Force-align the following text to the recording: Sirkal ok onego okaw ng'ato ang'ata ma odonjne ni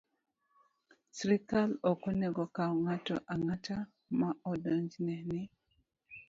Sirkal 1.15 1.71
ok 1.89 1.99
onego 2.09 2.41
okaw 2.47 2.73
ng'ato 2.83 3.15
ang'ata 3.33 3.77
ma 4.19 4.29
odonjne 4.51 5.15
ni 5.29 5.41